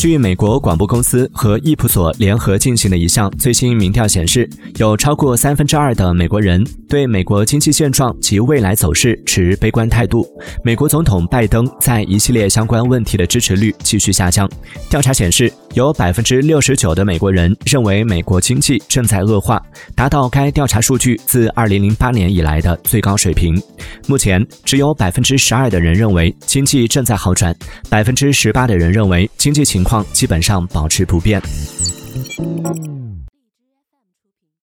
[0.00, 10.26] 据美国广播公司和易普所联合进行的一项最新民调显示，有超过三分之二的美国人对美国经济现状及未来走势持悲观态度。
[10.64, 14.50] 美国总统拜登在一系列相关问题的支持率继续下降。
[14.88, 19.62] 调查显示，有百分之六十九的美国人认为美国经济正在恶化，
[19.94, 23.54] 达到该调查数据自二零零八年以来的最高水平。
[24.06, 27.54] 目前，只有百分之十二的人认为经济正在好转，
[27.88, 30.04] 百分之十八的人认为经济情况。
[30.12, 31.40] 基本上保持不变。